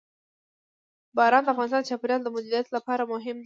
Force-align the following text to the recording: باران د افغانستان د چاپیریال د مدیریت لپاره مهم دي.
باران 1.17 1.43
د 1.45 1.47
افغانستان 1.53 1.81
د 1.83 1.87
چاپیریال 1.89 2.21
د 2.23 2.27
مدیریت 2.35 2.67
لپاره 2.75 3.03
مهم 3.13 3.35
دي. 3.37 3.39